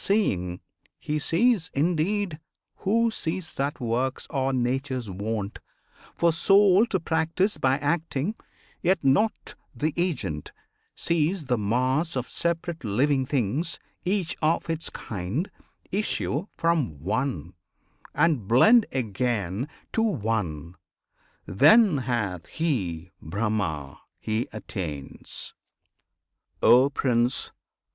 [0.03, 0.61] Seeing,
[0.97, 2.39] he sees, indeed,
[2.77, 5.59] who sees that works Are Nature's wont,
[6.15, 8.33] for Soul to practise by Acting,
[8.81, 10.53] yet not the agent;
[10.95, 15.51] sees the mass Of separate living things each of its kind
[15.91, 17.53] Issue from One,
[18.15, 20.77] and blend again to One:
[21.45, 25.53] Then hath he BRAHMA, he attains!
[26.59, 27.51] O Prince!